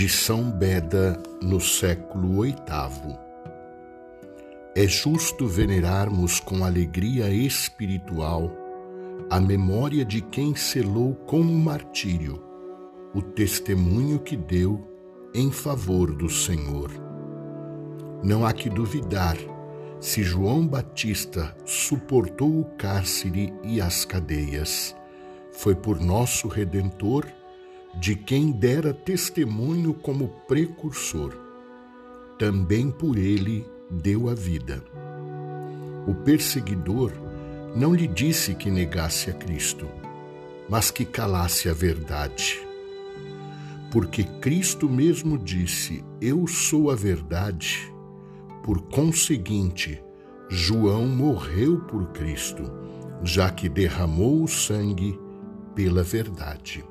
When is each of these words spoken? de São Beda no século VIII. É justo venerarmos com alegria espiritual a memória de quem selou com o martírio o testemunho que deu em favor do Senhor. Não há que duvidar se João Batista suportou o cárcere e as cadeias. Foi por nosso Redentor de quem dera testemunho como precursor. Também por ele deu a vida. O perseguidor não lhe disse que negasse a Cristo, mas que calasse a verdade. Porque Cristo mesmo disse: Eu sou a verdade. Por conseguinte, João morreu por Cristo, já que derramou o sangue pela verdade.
de 0.00 0.08
São 0.08 0.50
Beda 0.50 1.22
no 1.42 1.60
século 1.60 2.40
VIII. 2.40 3.18
É 4.74 4.88
justo 4.88 5.46
venerarmos 5.46 6.40
com 6.40 6.64
alegria 6.64 7.28
espiritual 7.28 8.50
a 9.28 9.38
memória 9.38 10.02
de 10.02 10.22
quem 10.22 10.56
selou 10.56 11.14
com 11.26 11.42
o 11.42 11.58
martírio 11.58 12.42
o 13.12 13.20
testemunho 13.20 14.18
que 14.18 14.38
deu 14.38 14.80
em 15.34 15.52
favor 15.52 16.10
do 16.14 16.30
Senhor. 16.30 16.90
Não 18.24 18.46
há 18.46 18.54
que 18.54 18.70
duvidar 18.70 19.36
se 20.00 20.22
João 20.22 20.66
Batista 20.66 21.54
suportou 21.66 22.60
o 22.60 22.64
cárcere 22.78 23.52
e 23.62 23.82
as 23.82 24.06
cadeias. 24.06 24.96
Foi 25.52 25.74
por 25.74 26.00
nosso 26.00 26.48
Redentor 26.48 27.26
de 27.94 28.14
quem 28.14 28.50
dera 28.50 28.94
testemunho 28.94 29.92
como 29.94 30.28
precursor. 30.46 31.34
Também 32.38 32.90
por 32.90 33.18
ele 33.18 33.66
deu 33.90 34.28
a 34.28 34.34
vida. 34.34 34.82
O 36.06 36.14
perseguidor 36.14 37.12
não 37.74 37.94
lhe 37.94 38.06
disse 38.06 38.54
que 38.54 38.70
negasse 38.70 39.30
a 39.30 39.32
Cristo, 39.32 39.88
mas 40.68 40.90
que 40.90 41.04
calasse 41.04 41.68
a 41.68 41.72
verdade. 41.72 42.60
Porque 43.90 44.24
Cristo 44.24 44.88
mesmo 44.88 45.36
disse: 45.36 46.04
Eu 46.20 46.46
sou 46.46 46.90
a 46.90 46.94
verdade. 46.94 47.92
Por 48.62 48.82
conseguinte, 48.82 50.02
João 50.48 51.06
morreu 51.06 51.80
por 51.80 52.08
Cristo, 52.12 52.62
já 53.22 53.50
que 53.50 53.68
derramou 53.68 54.44
o 54.44 54.48
sangue 54.48 55.18
pela 55.74 56.02
verdade. 56.02 56.84